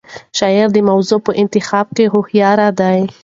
شاعر 0.37 0.67
د 0.73 0.77
موضوع 0.89 1.19
په 1.27 1.31
انتخاب 1.41 1.87
کې 1.95 2.05
هوښیار 2.13 2.59
دی. 2.79 3.01